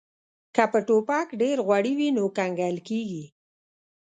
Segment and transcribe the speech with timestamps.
[0.55, 3.23] که په ټوپک ډیر غوړي وي نو کنګل کیږي